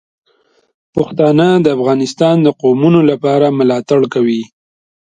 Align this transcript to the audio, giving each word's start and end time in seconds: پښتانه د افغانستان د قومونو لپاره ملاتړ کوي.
پښتانه 0.95 1.47
د 1.65 1.67
افغانستان 1.77 2.35
د 2.41 2.47
قومونو 2.61 2.99
لپاره 3.11 3.55
ملاتړ 3.59 3.99
کوي. 4.13 4.41